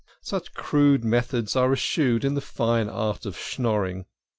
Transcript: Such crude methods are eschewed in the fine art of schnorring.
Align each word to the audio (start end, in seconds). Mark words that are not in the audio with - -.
Such 0.23 0.55
crude 0.55 1.05
methods 1.05 1.55
are 1.55 1.71
eschewed 1.71 2.25
in 2.25 2.33
the 2.33 2.41
fine 2.41 2.89
art 2.89 3.23
of 3.27 3.37
schnorring. 3.37 4.05